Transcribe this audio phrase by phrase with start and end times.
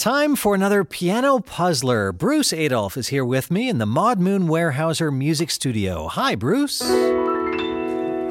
[0.00, 2.10] Time for another piano puzzler.
[2.10, 6.08] Bruce Adolphe is here with me in the Maud Moon Weyerhaeuser Music Studio.
[6.08, 6.80] Hi, Bruce.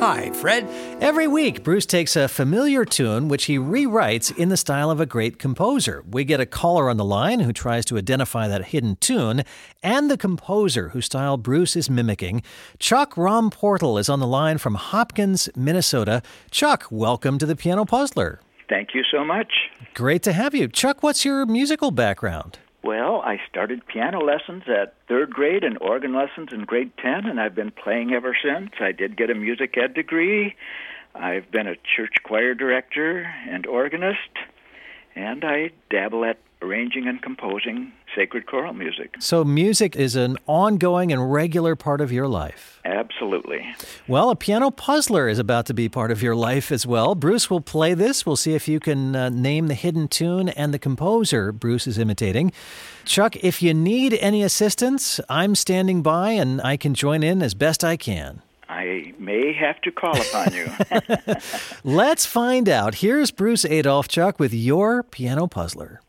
[0.00, 0.66] Hi, Fred.
[1.02, 5.04] Every week, Bruce takes a familiar tune which he rewrites in the style of a
[5.04, 6.02] great composer.
[6.10, 9.42] We get a caller on the line who tries to identify that hidden tune
[9.82, 12.42] and the composer whose style Bruce is mimicking.
[12.78, 16.22] Chuck Romportl is on the line from Hopkins, Minnesota.
[16.50, 18.40] Chuck, welcome to the Piano Puzzler.
[18.68, 19.52] Thank you so much.
[19.94, 20.68] Great to have you.
[20.68, 22.58] Chuck, what's your musical background?
[22.82, 27.40] Well, I started piano lessons at third grade and organ lessons in grade 10, and
[27.40, 28.70] I've been playing ever since.
[28.80, 30.54] I did get a music ed degree.
[31.14, 34.30] I've been a church choir director and organist,
[35.16, 39.14] and I dabble at arranging and composing sacred choral music.
[39.20, 42.80] So, music is an ongoing and regular part of your life.
[42.84, 43.64] Absolutely.
[44.08, 47.14] Well, a piano puzzler is about to be part of your life as well.
[47.14, 48.26] Bruce will play this.
[48.26, 51.96] We'll see if you can uh, name the hidden tune and the composer Bruce is
[51.96, 52.50] imitating.
[53.04, 57.54] Chuck, if you need any assistance, I'm standing by and I can join in as
[57.54, 58.42] best I can.
[58.68, 60.66] I may have to call upon you.
[61.84, 62.96] Let's find out.
[62.96, 66.00] Here's Bruce Adolphe Chuck, with your piano puzzler.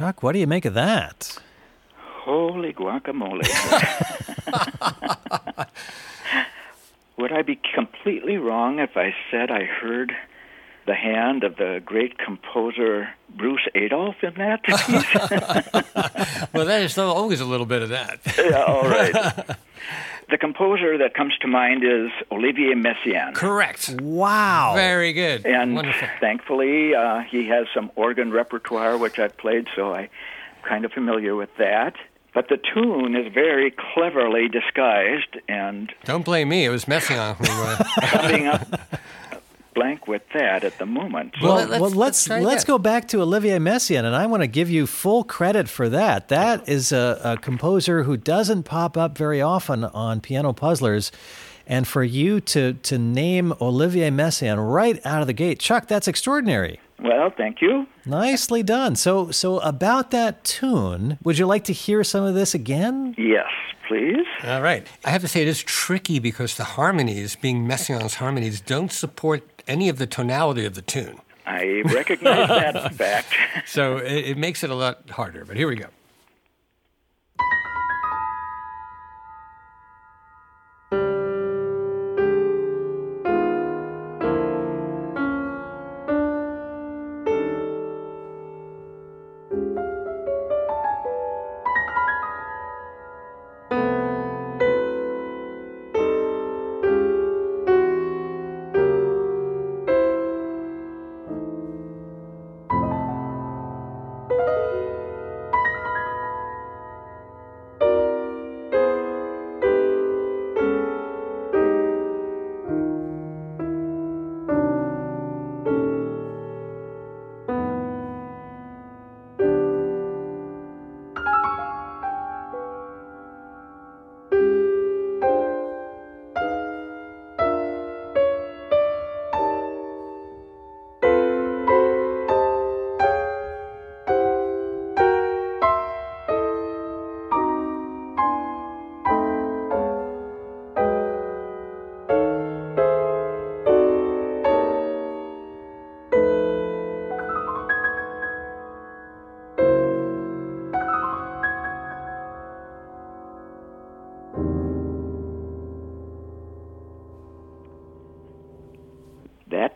[0.00, 1.36] Chuck, what do you make of that?
[1.94, 3.42] Holy guacamole.
[7.18, 10.16] Would I be completely wrong if I said I heard
[10.86, 14.88] the hand of the great composer Bruce Adolphe in that piece?
[16.54, 18.20] well, that is always a little bit of that.
[18.38, 19.14] yeah, all right.
[20.30, 23.34] The composer that comes to mind is Olivier Messiaen.
[23.34, 23.90] Correct.
[24.00, 24.74] Wow.
[24.76, 25.44] Very good.
[25.44, 26.08] And Wonderful.
[26.20, 30.08] thankfully, uh, he has some organ repertoire, which I've played, so I'm
[30.62, 31.94] kind of familiar with that.
[32.32, 36.64] But the tune is very cleverly disguised and Don't blame me.
[36.64, 37.46] It was Messiaen who.
[37.50, 38.68] Uh, coming up
[39.74, 41.34] blank with that at the moment.
[41.42, 44.42] Well, Well, let's- well, let's let's let's go back to Olivier Messiaen, and I want
[44.42, 46.28] to give you full credit for that.
[46.28, 51.10] That is a, a composer who doesn't pop up very often on Piano Puzzlers,
[51.66, 56.08] and for you to to name Olivier Messiaen right out of the gate, Chuck, that's
[56.08, 56.80] extraordinary.
[57.02, 57.86] Well, thank you.
[58.04, 58.94] Nicely done.
[58.96, 63.14] So so about that tune, would you like to hear some of this again?
[63.16, 63.48] Yes,
[63.88, 64.26] please.
[64.44, 64.86] all right.
[65.04, 69.49] I have to say it is tricky because the harmonies, being Messiaen's harmonies, don't support
[69.66, 71.20] any of the tonality of the tune.
[71.46, 73.28] I recognize that fact.
[73.66, 75.44] So it, it makes it a lot harder.
[75.44, 75.86] But here we go.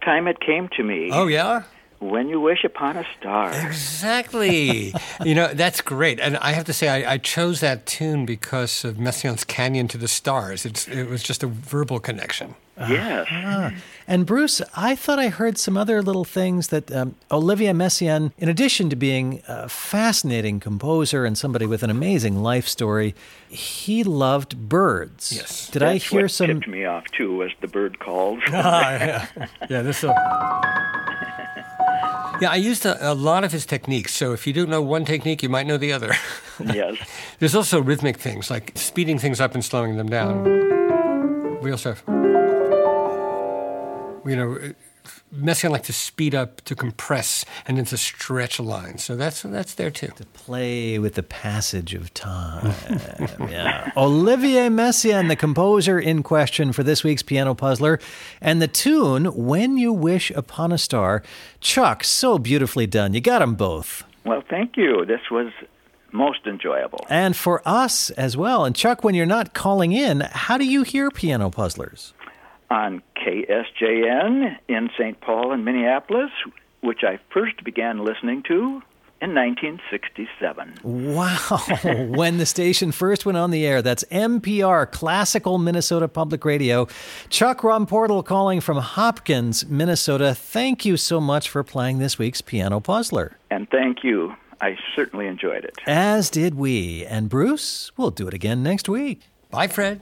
[0.05, 1.11] Time it came to me.
[1.13, 1.65] Oh, yeah?
[2.01, 3.53] When You Wish Upon a Star.
[3.67, 4.93] Exactly.
[5.25, 6.21] you know, that's great.
[6.21, 9.99] And I have to say, I, I, chose that tune because of Messiaen's Canyon to
[9.99, 10.67] the Stars.
[10.67, 12.57] It's, it was just a verbal connection.
[12.77, 13.27] Yes.
[13.31, 13.71] Uh-huh.
[14.07, 18.49] And Bruce, I thought I heard some other little things that um, Olivier Messiaen, in
[18.49, 23.15] addition to being a fascinating composer and somebody with an amazing life story,
[23.49, 25.33] he loved birds.
[25.35, 25.71] Yes.
[25.71, 26.47] Did That's I hear what some?
[26.49, 28.43] tipped me off too was the bird calls.
[28.49, 29.27] ah, yeah.
[29.69, 30.05] yeah, this.
[30.05, 30.13] Uh...
[32.41, 34.13] Yeah, I used a, a, lot of his techniques.
[34.13, 36.15] So if you don't know one technique, you might know the other.
[36.65, 36.97] yes.
[37.39, 40.43] There's also rhythmic things like speeding things up and slowing them down.
[41.63, 42.34] We also have
[44.27, 44.59] you know,
[45.35, 48.99] Messiaen like to speed up, to compress, and then to stretch a line.
[48.99, 50.09] So that's that's there too.
[50.17, 52.75] To play with the passage of time.
[53.51, 53.91] yeah.
[53.97, 57.99] Olivier Messiaen, the composer in question for this week's Piano Puzzler,
[58.41, 61.23] and the tune "When You Wish Upon a Star."
[61.61, 63.15] Chuck, so beautifully done.
[63.15, 64.05] You got them both.
[64.25, 65.05] Well, thank you.
[65.05, 65.53] This was
[66.13, 67.05] most enjoyable.
[67.11, 68.65] And for us as well.
[68.65, 72.13] And Chuck, when you're not calling in, how do you hear Piano Puzzlers?
[72.75, 75.21] On KSJN in St.
[75.21, 76.33] Paul and Minneapolis,
[76.81, 78.83] which I first began listening to
[79.23, 80.81] in 1967.
[80.83, 82.09] Wow.
[82.17, 86.89] when the station first went on the air, that's NPR, Classical Minnesota Public Radio.
[87.29, 90.35] Chuck Romportl calling from Hopkins, Minnesota.
[90.35, 93.37] Thank you so much for playing this week's Piano Puzzler.
[93.53, 94.35] And thank you.
[94.61, 95.79] I certainly enjoyed it.
[95.87, 97.07] As did we.
[97.07, 99.23] And Bruce, we'll do it again next week.
[99.51, 100.01] Bye, Fred.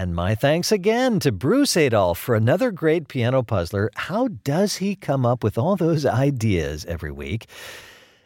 [0.00, 3.90] And my thanks again to Bruce Adolphe for another great piano puzzler.
[3.96, 7.44] How does he come up with all those ideas every week?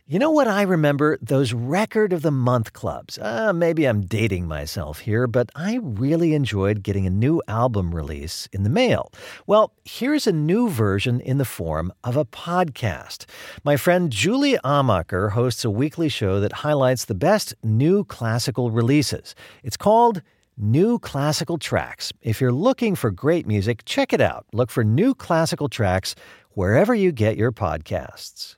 [0.06, 1.18] You know what I remember?
[1.20, 3.18] Those record of the month clubs.
[3.18, 8.48] Uh, maybe I'm dating myself here, but I really enjoyed getting a new album release
[8.52, 9.10] in the mail.
[9.48, 13.26] Well, here's a new version in the form of a podcast.
[13.64, 19.34] My friend Julie Amacher hosts a weekly show that highlights the best new classical releases.
[19.64, 20.22] It's called
[20.56, 22.12] New Classical Tracks.
[22.22, 24.46] If you're looking for great music, check it out.
[24.52, 26.14] Look for New Classical Tracks
[26.50, 28.56] wherever you get your podcasts.